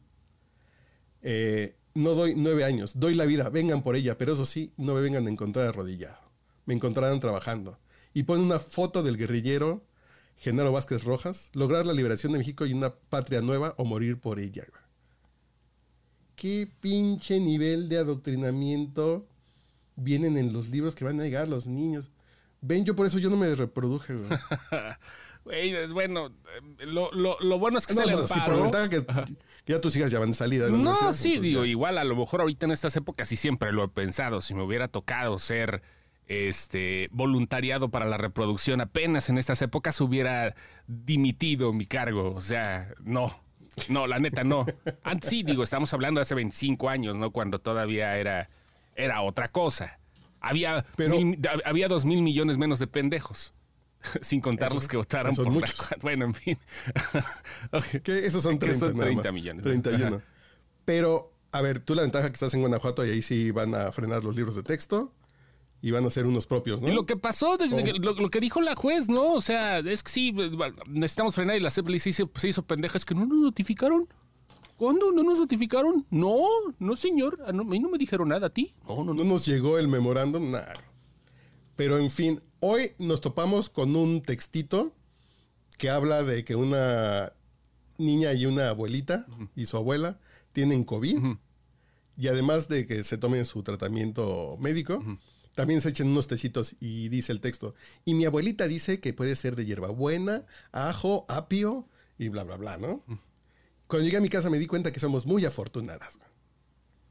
Eh, 1.23 1.77
no 1.95 2.11
doy 2.15 2.35
nueve 2.37 2.63
años, 2.65 2.93
doy 3.01 3.15
la 3.15 3.25
vida, 3.25 3.49
vengan 3.49 3.83
por 3.83 3.97
ella, 3.97 4.17
pero 4.19 4.35
eso 4.35 4.45
sí, 4.45 4.73
no 4.77 4.95
me 4.95 5.01
vengan 5.01 5.27
a 5.27 5.31
encontrar 5.31 5.67
arrodillado. 5.69 6.19
Me 6.67 6.75
encontrarán 6.75 7.19
trabajando. 7.21 7.79
Y 8.13 8.25
pone 8.25 8.43
una 8.43 8.59
foto 8.61 9.03
del 9.03 9.17
guerrillero 9.17 9.85
Genaro 10.37 10.71
Vázquez 10.73 11.05
Rojas, 11.05 11.51
lograr 11.55 11.87
la 11.87 11.95
liberación 11.95 12.33
de 12.33 12.39
México 12.39 12.67
y 12.67 12.75
una 12.75 12.95
patria 12.95 13.41
nueva 13.41 13.75
o 13.79 13.85
morir 13.85 14.21
por 14.21 14.39
ella. 14.39 14.67
¿Qué 16.37 16.71
pinche 16.81 17.41
nivel 17.41 17.89
de 17.89 17.99
adoctrinamiento 17.99 19.27
vienen 19.97 20.37
en 20.37 20.53
los 20.53 20.69
libros 20.69 20.95
que 20.95 21.05
van 21.05 21.19
a 21.21 21.25
llegar 21.25 21.49
los 21.49 21.67
niños? 21.67 22.11
Ven, 22.61 22.85
yo 22.85 22.95
por 22.95 23.07
eso 23.07 23.19
yo 23.19 23.31
no 23.31 23.37
me 23.37 23.55
reproduje, 23.55 24.15
güey. 24.15 24.29
Güey, 25.47 25.87
bueno, 25.93 26.33
lo, 26.81 27.13
lo, 27.13 27.39
lo, 27.39 27.59
bueno 27.61 27.79
es 27.79 27.87
que 27.87 27.95
no, 27.95 28.01
se 28.01 28.07
le 28.09 28.13
no, 28.15 28.27
si 28.27 28.41
por 28.41 28.61
ventaja 28.63 28.89
que, 28.89 29.07
que, 29.07 29.37
ya 29.67 29.81
tus 29.81 29.95
hijas 29.95 30.11
ya 30.11 30.19
van 30.19 30.31
de 30.33 30.37
salida. 30.37 30.65
De 30.67 30.73
la 30.73 30.79
no, 30.79 31.13
sí, 31.13 31.39
digo, 31.39 31.65
ya. 31.65 31.71
igual 31.71 31.99
a 31.99 32.05
lo 32.05 32.17
mejor 32.17 32.41
ahorita 32.41 32.67
en 32.67 32.73
estas 32.73 32.97
épocas 32.97 33.31
y 33.31 33.37
siempre 33.37 33.71
lo 33.73 33.85
he 33.85 33.89
pensado, 33.89 34.41
si 34.41 34.55
me 34.55 34.65
hubiera 34.65 34.89
tocado 34.89 35.39
ser 35.39 35.83
este 36.27 37.09
voluntariado 37.13 37.89
para 37.89 38.07
la 38.07 38.17
reproducción 38.17 38.81
apenas 38.81 39.29
en 39.31 39.39
estas 39.39 39.63
épocas 39.63 40.01
hubiera 40.01 40.53
dimitido 40.89 41.73
mi 41.73 41.87
cargo, 41.87 42.35
o 42.35 42.41
sea, 42.41 42.93
no. 43.05 43.41
No, 43.89 44.07
la 44.09 44.19
neta 44.19 44.43
no. 44.43 44.67
Antes 45.05 45.31
sí, 45.31 45.43
digo, 45.45 45.63
estamos 45.63 45.93
hablando 45.95 46.19
de 46.19 46.23
hace 46.23 46.35
25 46.35 46.89
años, 46.89 47.15
¿no? 47.15 47.31
Cuando 47.31 47.61
todavía 47.61 48.17
era 48.17 48.51
era 48.97 49.23
otra 49.23 49.49
cosa. 49.49 50.01
Había 50.41 50.85
Pero- 50.97 51.15
mil- 51.21 51.39
había 51.65 51.87
dos 51.87 52.05
mil 52.05 52.23
millones 52.23 52.59
menos 52.59 52.79
de 52.81 52.87
pendejos. 52.89 53.53
Sin 54.23 54.41
contar 54.41 54.69
Esos- 54.69 54.77
los 54.83 54.89
que 54.89 54.97
votaron 54.97 55.35
son 55.35 55.45
por 55.47 55.55
la- 55.55 55.61
muchos. 55.61 55.87
Bueno, 56.03 56.25
en 56.27 56.35
fin. 56.35 56.59
Que 58.03 58.27
esos 58.27 58.43
son 58.43 58.59
Que 58.59 58.67
30, 58.67 58.79
son 58.87 58.93
nada 58.95 59.07
30 59.07 59.23
más. 59.25 59.33
millones. 59.33 59.63
31. 59.63 60.23
Pero, 60.85 61.33
a 61.53 61.63
ver, 61.63 61.81
tú 61.81 61.95
la 61.95 62.03
ventaja 62.03 62.29
que 62.29 62.35
estás 62.35 62.55
en 62.55 62.61
Guanajuato 62.61 63.05
y 63.05 63.11
ahí 63.11 63.23
sí 63.23 63.51
van 63.51 63.75
a 63.75 63.91
frenar 63.93 64.23
los 64.25 64.37
libros 64.37 64.55
de 64.55 64.63
texto 64.63 65.13
y 65.83 65.91
van 65.91 66.05
a 66.05 66.07
hacer 66.09 66.27
unos 66.27 66.47
propios, 66.47 66.81
¿no? 66.81 66.89
Y 66.89 66.93
lo 66.95 67.05
que 67.07 67.17
pasó, 67.17 67.57
de- 67.57 67.69
de- 67.69 67.93
¿Cómo? 67.93 68.05
lo, 68.05 68.13
lo 68.15 68.31
que 68.31 68.41
dijo 68.41 68.61
la 68.61 68.75
juez, 68.77 69.09
¿no? 69.09 69.33
O 69.35 69.41
sea, 69.41 69.79
es 69.81 70.03
que 70.03 70.11
sí, 70.11 70.35
necesitamos 70.87 71.35
frenar 71.35 71.57
y 71.57 71.61
la 71.61 71.71
CEPLI 71.71 71.99
se 71.99 72.11
hizo, 72.11 72.31
se 72.37 72.49
hizo 72.49 72.63
pendeja. 72.65 72.97
Es 72.99 73.05
que 73.05 73.15
no 73.15 73.27
nos 73.27 73.39
notificaron. 73.39 74.09
¿Cuándo? 74.77 75.11
¿No 75.11 75.23
nos 75.23 75.39
notificaron? 75.41 76.07
No, 76.11 76.37
no, 76.79 76.97
señor. 76.97 77.39
A, 77.47 77.53
no- 77.53 77.63
a 77.63 77.65
mí 77.65 77.79
no 77.81 77.89
me 77.89 77.99
dijeron 77.99 78.29
nada 78.29 78.47
a 78.49 78.51
ti. 78.51 78.75
No, 78.89 78.97
no, 78.99 79.15
No 79.15 79.15
no. 79.15 79.25
nos 79.25 79.47
llegó 79.47 79.79
el 79.79 79.89
memorándum, 79.89 80.51
nada. 80.51 80.75
Pero 81.77 81.99
en 81.99 82.11
fin, 82.11 82.41
hoy 82.67 82.93
nos 82.99 83.21
topamos 83.21 83.69
con 83.69 83.95
un 83.95 84.23
textito 84.23 84.93
que 85.79 85.89
habla 85.89 86.25
de 86.25 86.45
que 86.45 86.57
una 86.57 87.33
niña 87.97 88.33
y 88.33 88.47
una 88.47 88.71
abuelita 88.71 89.27
y 89.55 89.67
su 89.67 89.77
abuela 89.77 90.19
tienen 90.53 90.85
COVID. 90.85 91.19
Y 92.19 92.29
además 92.29 92.69
de 92.69 92.87
que 92.87 93.05
se 93.05 93.19
tomen 93.19 93.45
su 93.45 93.63
tratamiento 93.63 94.59
médico, 94.61 95.03
también 95.55 95.81
se 95.81 95.91
echen 95.91 96.09
unos 96.09 96.27
tecitos 96.27 96.75
y 96.81 97.09
dice 97.09 97.31
el 97.33 97.41
texto. 97.41 97.75
Y 98.05 98.15
mi 98.15 98.25
abuelita 98.25 98.67
dice 98.67 99.01
que 99.01 99.15
puede 99.15 99.37
ser 99.37 99.55
de 99.55 99.65
hierbabuena, 99.65 100.45
ajo, 100.73 101.25
apio 101.29 101.89
y 102.19 102.29
bla, 102.29 102.43
bla, 102.43 102.57
bla, 102.57 102.79
¿no? 102.79 103.05
Cuando 103.87 104.05
llegué 104.05 104.17
a 104.17 104.21
mi 104.21 104.29
casa 104.29 104.51
me 104.51 104.59
di 104.59 104.67
cuenta 104.67 104.91
que 104.91 104.99
somos 104.99 105.25
muy 105.25 105.45
afortunadas. 105.45 106.19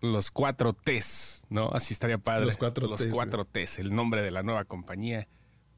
Los 0.02 0.32
cuatro 0.32 0.74
T's, 0.74 1.44
¿no? 1.50 1.70
Así 1.72 1.94
estaría 1.94 2.18
padre. 2.18 2.46
Los 2.46 2.58
cuatro 2.58 2.88
Los 2.88 3.00
Ts, 3.00 3.14
cuatro 3.14 3.46
T's, 3.46 3.80
el 3.80 3.96
nombre 3.96 4.22
de 4.22 4.32
la 4.32 4.44
nueva 4.44 4.66
compañía. 4.66 5.28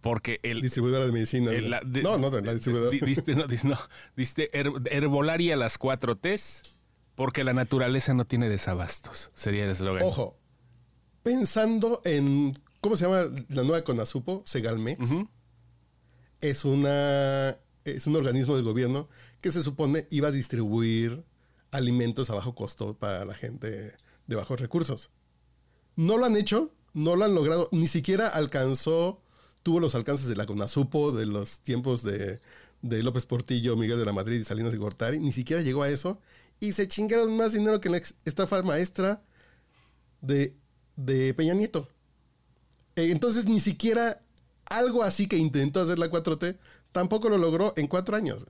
Porque 0.08 0.40
el, 0.44 0.62
Distribuidora 0.62 1.06
de 1.06 1.12
medicina. 1.12 1.52
el- 1.52 1.70
la- 1.70 1.82
de- 1.86 2.02
no, 2.04 2.18
no, 2.18 2.30
la 2.30 2.54
distribuidora. 2.54 2.92
di- 2.92 3.00
Diste, 3.02 3.36
no, 3.36 3.46
dis- 3.48 3.64
no, 3.66 3.78
diste 4.16 4.50
her- 4.54 4.82
herbolaria 4.92 5.56
las 5.56 5.78
cuatro 5.78 6.16
T's 6.18 6.62
porque 7.16 7.44
la 7.44 7.54
naturaleza 7.54 8.14
no 8.14 8.26
tiene 8.26 8.48
desabastos. 8.50 9.32
Sería 9.34 9.66
el 9.66 9.72
eslogan. 9.72 10.04
Ojo, 10.04 10.38
pensando 11.24 12.02
en, 12.06 12.54
¿cómo 12.80 12.96
se 12.96 13.06
llama 13.06 13.26
la 13.50 13.64
nueva 13.64 13.82
Conasupo? 13.84 14.44
Segalmex. 14.46 15.00
Es 16.40 16.66
una, 16.66 17.58
es 17.84 18.06
un 18.08 18.16
organismo 18.16 18.56
del 18.56 18.64
gobierno 18.64 19.10
que 19.42 19.52
se 19.52 19.64
supone 19.64 20.06
iba 20.12 20.28
a 20.28 20.32
distribuir 20.32 21.24
alimentos 21.72 22.30
a 22.30 22.36
bajo 22.36 22.54
costo 22.56 22.96
para 22.98 23.26
la 23.26 23.34
gente 23.34 23.94
de 24.28 24.36
bajos 24.36 24.60
recursos. 24.60 25.10
No 25.96 26.18
lo 26.18 26.26
han 26.26 26.36
hecho, 26.36 26.72
no 26.94 27.16
lo 27.16 27.26
han 27.26 27.34
logrado, 27.34 27.70
ni 27.72 27.88
siquiera 27.88 28.28
alcanzó, 28.30 29.22
tuvo 29.68 29.82
los 29.82 29.96
alcances 29.96 30.30
de 30.30 30.38
la 30.38 30.46
Conasupo, 30.46 31.12
de 31.12 31.26
los 31.26 31.60
tiempos 31.60 32.02
de, 32.02 32.40
de 32.82 33.04
López 33.04 33.26
Portillo, 33.26 33.76
Miguel 33.76 34.00
de 34.00 34.06
la 34.06 34.14
Madrid 34.14 34.40
y 34.40 34.46
Salinas 34.46 34.72
de 34.72 34.78
Gortari, 34.78 35.20
ni 35.20 35.34
siquiera 35.34 35.62
llegó 35.62 35.84
a 35.84 35.90
eso 35.90 36.22
y 36.62 36.72
se 36.72 36.88
chingaron 36.88 37.36
más 37.36 37.52
dinero 37.52 37.82
que 37.82 37.90
la 37.90 37.98
ex- 37.98 38.16
estafa 38.24 38.64
maestra 38.64 39.22
de, 40.22 40.56
de 40.96 41.34
Peña 41.34 41.54
Nieto. 41.54 41.90
Eh, 42.96 43.10
Entonces 43.12 43.44
ni 43.44 43.60
siquiera 43.60 44.22
algo 44.70 45.04
así 45.04 45.28
que 45.28 45.36
intentó 45.36 45.82
hacer 45.82 46.00
la 46.00 46.10
4T 46.10 46.58
tampoco 46.94 47.28
lo 47.28 47.38
logró 47.38 47.74
en 47.76 47.88
cuatro 47.88 48.16
años. 48.16 48.46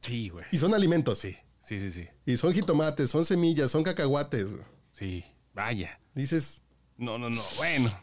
Sí, 0.00 0.28
güey. 0.28 0.44
Y 0.50 0.58
son 0.58 0.74
alimentos. 0.74 1.18
Sí, 1.18 1.36
sí, 1.60 1.78
sí, 1.78 1.92
sí. 1.92 2.08
Y 2.26 2.36
son 2.36 2.52
jitomates, 2.52 3.10
son 3.10 3.24
semillas, 3.24 3.70
son 3.70 3.84
cacahuates. 3.84 4.50
güey. 4.50 4.64
Sí, 4.90 5.24
vaya. 5.54 6.00
Dices, 6.16 6.62
No, 6.98 7.16
no, 7.16 7.30
no. 7.30 7.40
Bueno, 7.58 7.96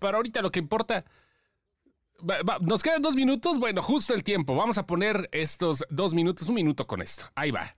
pero 0.00 0.16
ahorita 0.16 0.40
lo 0.40 0.50
que 0.50 0.58
importa. 0.58 1.04
Nos 2.60 2.82
quedan 2.82 3.02
dos 3.02 3.14
minutos. 3.14 3.58
Bueno, 3.58 3.82
justo 3.82 4.14
el 4.14 4.22
tiempo. 4.24 4.54
Vamos 4.54 4.78
a 4.78 4.86
poner 4.86 5.28
estos 5.32 5.84
dos 5.90 6.14
minutos, 6.14 6.48
un 6.48 6.54
minuto 6.54 6.86
con 6.86 7.02
esto. 7.02 7.24
Ahí 7.34 7.50
va. 7.50 7.74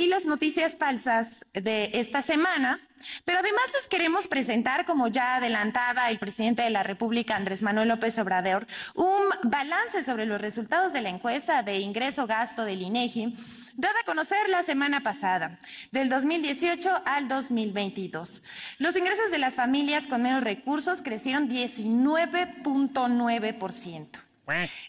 y 0.00 0.06
las 0.06 0.24
noticias 0.24 0.76
falsas 0.76 1.44
de 1.52 1.90
esta 1.94 2.22
semana. 2.22 2.80
Pero 3.24 3.40
además 3.40 3.64
les 3.74 3.88
queremos 3.88 4.26
presentar, 4.28 4.86
como 4.86 5.08
ya 5.08 5.36
adelantaba 5.36 6.10
el 6.10 6.18
presidente 6.18 6.62
de 6.62 6.70
la 6.70 6.82
República, 6.82 7.36
Andrés 7.36 7.62
Manuel 7.62 7.88
López 7.88 8.18
Obrador, 8.18 8.66
un 8.94 9.28
balance 9.44 10.04
sobre 10.04 10.26
los 10.26 10.40
resultados 10.40 10.92
de 10.92 11.00
la 11.00 11.08
encuesta 11.08 11.62
de 11.62 11.78
ingreso-gasto 11.78 12.64
del 12.64 12.82
INEGI, 12.82 13.36
dada 13.78 13.94
a 14.02 14.04
conocer 14.04 14.50
la 14.50 14.62
semana 14.64 15.00
pasada, 15.02 15.58
del 15.92 16.10
2018 16.10 17.02
al 17.06 17.28
2022. 17.28 18.42
Los 18.78 18.94
ingresos 18.96 19.30
de 19.30 19.38
las 19.38 19.54
familias 19.54 20.06
con 20.06 20.20
menos 20.20 20.42
recursos 20.42 21.00
crecieron 21.00 21.48
19.9%. 21.48 24.06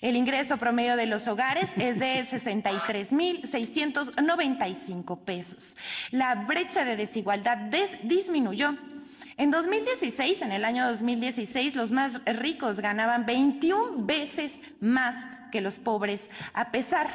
El 0.01 0.15
ingreso 0.15 0.55
promedio 0.57 0.95
de 0.95 1.05
los 1.05 1.27
hogares 1.27 1.69
es 1.77 1.99
de 1.99 2.25
63.695 2.25 5.19
pesos. 5.25 5.75
La 6.11 6.35
brecha 6.35 6.85
de 6.85 6.95
desigualdad 6.95 7.57
des- 7.57 7.97
disminuyó. 8.03 8.75
En 9.37 9.51
2016, 9.51 10.41
en 10.41 10.51
el 10.53 10.63
año 10.65 10.87
2016, 10.87 11.75
los 11.75 11.91
más 11.91 12.19
ricos 12.25 12.79
ganaban 12.79 13.25
21 13.25 14.05
veces 14.05 14.51
más 14.79 15.15
que 15.51 15.59
los 15.61 15.77
pobres, 15.79 16.29
a 16.53 16.71
pesar 16.71 17.07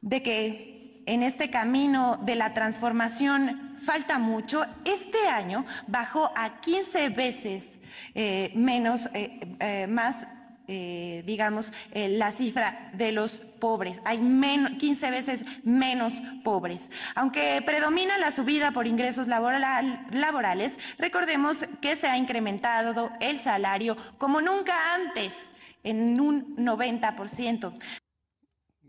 de 0.00 0.22
que 0.22 1.02
en 1.06 1.22
este 1.22 1.50
camino 1.50 2.18
de 2.22 2.34
la 2.34 2.54
transformación 2.54 3.78
falta 3.84 4.18
mucho, 4.18 4.64
este 4.84 5.28
año 5.28 5.64
bajó 5.86 6.30
a 6.36 6.60
15 6.60 7.08
veces 7.10 7.66
eh, 8.14 8.52
menos, 8.54 9.08
eh, 9.14 9.40
eh, 9.60 9.86
más, 9.88 10.26
digamos, 10.68 11.72
la 11.92 12.30
cifra 12.30 12.90
de 12.92 13.10
los 13.10 13.40
pobres. 13.40 14.00
Hay 14.04 14.18
menos, 14.20 14.78
15 14.78 15.10
veces 15.10 15.42
menos 15.64 16.12
pobres. 16.44 16.88
Aunque 17.16 17.60
predomina 17.66 18.16
la 18.18 18.30
subida 18.30 18.70
por 18.70 18.86
ingresos 18.86 19.26
laboral- 19.26 20.06
laborales, 20.12 20.72
recordemos 20.96 21.64
que 21.82 21.96
se 21.96 22.06
ha 22.06 22.16
incrementado 22.16 23.10
el 23.18 23.40
salario 23.40 23.96
como 24.18 24.40
nunca 24.40 24.94
antes, 24.94 25.36
en 25.82 26.20
un 26.20 26.54
90%. 26.56 27.76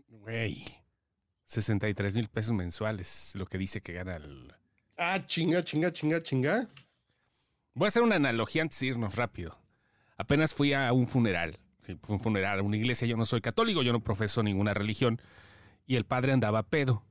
Güey. 0.08 0.81
63 1.52 2.14
mil 2.14 2.28
pesos 2.28 2.52
mensuales, 2.54 3.32
lo 3.34 3.46
que 3.46 3.58
dice 3.58 3.80
que 3.80 3.92
gana 3.92 4.16
el... 4.16 4.52
ah, 4.96 5.24
chinga, 5.24 5.62
chinga, 5.62 5.92
chinga, 5.92 6.22
chinga. 6.22 6.68
Voy 7.74 7.86
a 7.86 7.88
hacer 7.88 8.02
una 8.02 8.16
analogía 8.16 8.62
antes 8.62 8.78
de 8.80 8.86
irnos 8.86 9.16
rápido. 9.16 9.58
Apenas 10.16 10.54
fui 10.54 10.72
a 10.72 10.92
un 10.92 11.06
funeral. 11.06 11.58
Un 12.08 12.20
funeral, 12.20 12.60
a 12.60 12.62
una 12.62 12.76
iglesia. 12.76 13.06
Yo 13.06 13.16
no 13.16 13.26
soy 13.26 13.40
católico, 13.40 13.82
yo 13.82 13.92
no 13.92 14.00
profeso 14.00 14.42
ninguna 14.42 14.72
religión. 14.74 15.20
Y 15.86 15.96
el 15.96 16.04
padre 16.04 16.32
andaba 16.32 16.62
pedo. 16.62 17.04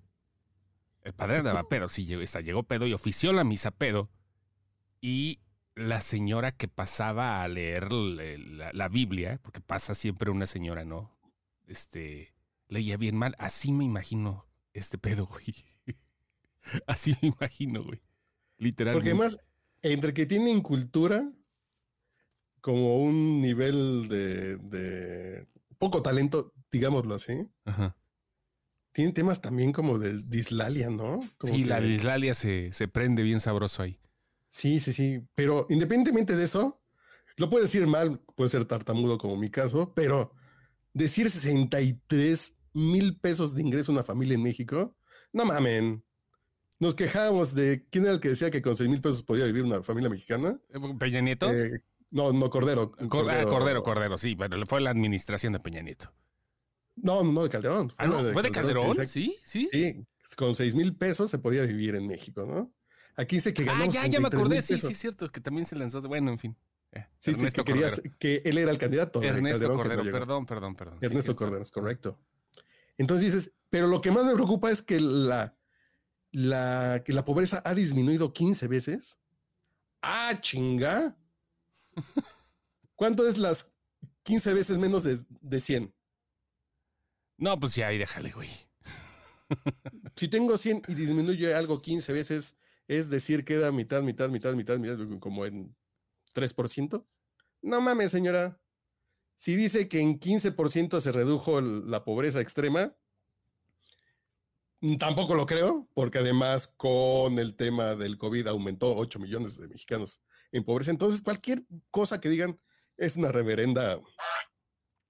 El 1.04 1.14
padre 1.14 1.38
andaba 1.40 1.64
pedo, 1.70 1.90
sí, 1.90 2.06
llegó, 2.06 2.24
o 2.24 2.28
sea, 2.28 2.42
llegó 2.42 2.64
pedo 2.64 2.86
y 2.88 2.94
ofició 2.94 3.34
la 3.34 3.44
misa 3.44 3.72
pedo. 3.72 4.10
Y 5.02 5.40
la 5.76 6.00
señora 6.02 6.52
que 6.52 6.68
pasaba 6.68 7.42
a 7.42 7.48
leer 7.48 7.92
la, 7.92 8.24
la- 8.38 8.72
la 8.74 8.88
Biblia, 8.88 9.40
porque 9.42 9.62
pasa 9.62 9.96
siempre 9.96 10.30
una 10.32 10.46
señora, 10.46 10.86
¿no? 10.86 11.12
Este, 11.68 12.34
leía 12.72 12.98
bien 12.98 13.16
mal. 13.18 13.36
Así 13.38 13.72
me 13.72 13.84
imagino 13.84 14.48
este 14.74 14.98
pedo, 14.98 15.28
güey. 15.28 15.54
Así 16.88 17.16
me 17.22 17.28
imagino, 17.28 17.84
güey. 17.84 18.02
Literalmente. 18.58 18.98
Porque 18.98 19.10
además, 19.10 19.40
entre 19.82 20.14
que 20.14 20.26
tienen 20.26 20.62
cultura, 20.62 21.24
como 22.62 22.98
un 23.00 23.42
nivel 23.42 24.08
de, 24.08 24.58
de 24.58 25.48
poco 25.78 26.02
talento, 26.02 26.54
digámoslo 26.72 27.16
así, 27.16 27.50
Ajá. 27.66 27.98
tienen 28.92 29.14
temas 29.16 29.42
también 29.42 29.72
como 29.72 29.98
de 29.98 30.22
dislalia, 30.28 30.90
¿no? 30.92 31.20
Como 31.38 31.54
sí, 31.56 31.64
que- 31.64 31.70
la 31.70 31.82
dislalia 31.82 32.34
se, 32.36 32.72
se 32.72 32.88
prende 32.88 33.24
bien 33.24 33.40
sabroso 33.40 33.82
ahí. 33.84 34.00
Sí, 34.48 34.80
sí, 34.80 34.94
sí. 34.94 35.28
Pero 35.34 35.66
independientemente 35.70 36.36
de 36.36 36.44
eso, 36.44 36.82
lo 37.38 37.50
puede 37.50 37.64
decir 37.64 37.88
mal, 37.88 38.20
puede 38.36 38.50
ser 38.50 38.66
tartamudo 38.66 39.18
como 39.18 39.36
mi 39.38 39.50
caso, 39.50 39.94
pero 39.96 40.34
decir 40.94 41.30
63 41.32 42.58
mil 42.74 43.18
pesos 43.20 43.54
de 43.56 43.62
ingreso 43.62 43.92
a 43.92 43.96
una 43.96 44.04
familia 44.04 44.36
en 44.36 44.44
México, 44.44 44.96
no 45.34 45.46
mamen. 45.46 46.04
Nos 46.80 46.96
quejábamos 46.96 47.54
de 47.54 47.86
quién 47.92 48.06
era 48.06 48.14
el 48.14 48.20
que 48.20 48.30
decía 48.30 48.50
que 48.50 48.62
con 48.62 48.76
6 48.76 48.90
mil 48.90 49.02
pesos 49.02 49.22
podía 49.22 49.46
vivir 49.46 49.64
una 49.64 49.84
familia 49.84 50.10
mexicana. 50.10 50.60
Eh, 50.70 50.80
¿Peña 51.00 51.22
Nieto? 51.22 51.52
Eh, 51.52 51.84
no, 52.10 52.34
no, 52.34 52.50
Cordero. 52.50 52.92
Ah, 52.98 53.08
Cordero, 53.08 53.84
Cordero, 53.84 54.18
sí, 54.18 54.36
pero 54.36 54.66
fue 54.66 54.82
la 54.82 54.90
administración 54.90 55.54
de 55.54 55.60
Peña 55.60 55.82
Nieto. 55.82 56.12
No, 56.96 57.24
no, 57.24 57.44
de 57.44 57.50
Calderón. 57.50 57.94
Ah, 57.98 58.08
no, 58.08 58.24
¿fue 58.34 58.42
de 58.42 58.52
Calderón? 58.52 58.96
Sí, 59.08 59.38
sí. 59.44 59.70
Sí, 59.72 60.06
con 60.36 60.56
6 60.56 60.74
mil 60.74 60.96
pesos 60.96 61.30
se 61.30 61.38
podía 61.38 61.64
vivir 61.66 61.94
en 61.96 62.08
México, 62.08 62.46
¿no? 62.46 62.74
Aquí 63.16 63.36
dice 63.36 63.54
que 63.54 63.64
ganó 63.64 63.84
Ah, 63.84 63.86
ya, 63.86 64.08
ya 64.08 64.20
me 64.20 64.30
63,000 64.30 64.40
acordé, 64.40 64.62
sí, 64.62 64.80
sí, 64.80 64.94
es 64.94 64.98
cierto, 64.98 65.32
que 65.32 65.40
también 65.42 65.66
se 65.66 65.76
lanzó. 65.76 66.02
Bueno, 66.02 66.32
en 66.32 66.40
fin. 66.40 66.58
Eh, 66.94 67.06
Sí, 67.18 67.32
sí, 67.32 67.38
Ernesto 67.38 67.64
que, 67.64 67.74
querías, 67.74 67.96
Cordero. 67.96 68.16
que 68.18 68.42
él 68.44 68.58
era 68.58 68.72
el 68.72 68.78
candidato. 68.78 69.22
Ernesto 69.22 69.60
Calderón, 69.68 69.78
no 69.78 69.84
Cordero, 69.84 70.12
perdón, 70.12 70.46
perdón, 70.46 70.76
perdón. 70.76 70.98
Sí, 71.00 71.06
Ernesto. 71.06 71.36
Cordero, 71.36 71.62
es 71.62 71.72
correcto. 71.72 72.18
Entonces 73.02 73.34
dices, 73.34 73.54
pero 73.72 73.88
lo 73.88 74.00
que 74.00 74.12
más 74.12 74.26
me 74.26 74.34
preocupa 74.36 74.70
es 74.70 74.84
que 74.84 75.00
la, 75.00 75.58
la, 76.32 77.02
que 77.04 77.14
la 77.14 77.26
pobreza 77.26 77.60
ha 77.66 77.74
disminuido 77.74 78.32
15 78.32 78.68
veces. 78.68 79.20
¡Ah, 80.04 80.38
chinga! 80.40 81.18
¿Cuánto 82.96 83.28
es 83.28 83.40
las 83.40 83.74
15 84.22 84.54
veces 84.54 84.78
menos 84.78 85.04
de, 85.04 85.20
de 85.30 85.60
100? 85.60 85.92
No, 87.38 87.60
pues 87.60 87.74
ya, 87.74 87.88
ahí 87.88 87.98
déjale, 87.98 88.32
güey. 88.32 88.50
Si 90.16 90.28
tengo 90.28 90.58
100 90.58 90.84
y 90.88 90.94
disminuye 90.94 91.56
algo 91.56 91.82
15 91.82 92.14
veces, 92.14 92.56
es 92.88 93.10
decir, 93.10 93.44
queda 93.44 93.72
mitad, 93.72 94.04
mitad, 94.04 94.30
mitad, 94.30 94.54
mitad, 94.54 94.78
mitad, 94.78 95.20
como 95.20 95.48
en 95.48 95.76
3%. 96.36 97.04
No 97.64 97.82
mames, 97.82 98.12
señora. 98.12 98.62
Si 99.42 99.56
dice 99.56 99.88
que 99.88 100.00
en 100.02 100.20
15% 100.20 101.00
se 101.00 101.12
redujo 101.12 101.62
la 101.62 102.04
pobreza 102.04 102.42
extrema, 102.42 102.96
tampoco 105.00 105.34
lo 105.34 105.48
creo, 105.48 105.90
porque 105.96 106.20
además 106.20 106.72
con 106.78 107.40
el 107.40 107.56
tema 107.56 107.96
del 107.96 108.20
COVID 108.20 108.46
aumentó 108.46 108.96
8 108.96 109.18
millones 109.18 109.58
de 109.58 109.68
mexicanos 109.68 110.22
en 110.52 110.64
pobreza. 110.64 110.92
Entonces, 110.92 111.24
cualquier 111.24 111.64
cosa 111.90 112.22
que 112.22 112.30
digan 112.30 112.60
es 112.98 113.16
una 113.16 113.32
reverenda. 113.32 114.00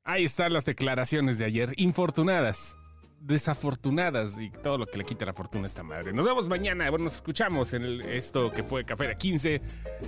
Ahí 0.05 0.23
están 0.23 0.53
las 0.53 0.63
declaraciones 0.63 1.37
de 1.37 1.43
ayer. 1.43 1.73
Infortunadas, 1.75 2.77
desafortunadas 3.21 4.39
y 4.39 4.49
todo 4.49 4.77
lo 4.77 4.85
que 4.87 4.97
le 4.97 5.05
quita 5.05 5.25
la 5.25 5.33
fortuna 5.33 5.63
a 5.63 5.67
esta 5.67 5.83
madre. 5.83 6.11
Nos 6.13 6.25
vemos 6.25 6.47
mañana. 6.47 6.89
Bueno, 6.89 7.05
nos 7.05 7.15
escuchamos 7.15 7.73
en 7.73 7.83
el- 7.83 8.01
esto 8.09 8.51
que 8.51 8.63
fue 8.63 8.83
Café 8.85 9.07
de 9.07 9.17
15. 9.17 9.61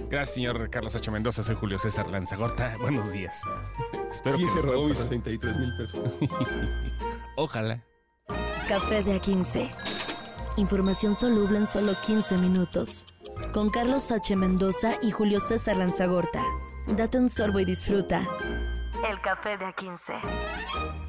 Gracias, 0.09 0.35
señor 0.35 0.69
Carlos 0.69 0.95
H. 0.95 1.11
Mendoza. 1.11 1.43
Soy 1.43 1.55
Julio 1.55 1.77
César 1.79 2.09
Lanzagorta. 2.09 2.75
Buenos 2.77 3.11
días. 3.11 3.41
Espero 4.11 4.37
que 4.37 4.43
¿Quién 4.43 4.49
se 4.49 4.55
nos 4.57 4.65
robó 4.65 4.73
puedan 4.73 4.89
mis 4.89 4.97
pasar- 4.97 5.09
63 5.09 5.57
mil 5.57 5.77
pesos? 5.77 6.13
Ojalá. 7.37 7.83
Café 8.67 9.03
de 9.03 9.19
A15. 9.21 9.69
Información 10.57 11.15
soluble 11.15 11.57
en 11.59 11.67
solo 11.67 11.93
15 12.05 12.37
minutos. 12.37 13.05
Con 13.53 13.69
Carlos 13.69 14.11
H. 14.11 14.35
Mendoza 14.35 14.95
y 15.01 15.11
Julio 15.11 15.39
César 15.39 15.77
Lanzagorta. 15.77 16.43
Date 16.87 17.17
un 17.17 17.29
sorbo 17.29 17.59
y 17.59 17.65
disfruta. 17.65 18.27
El 19.09 19.19
café 19.21 19.57
de 19.57 19.65
A15. 19.65 21.02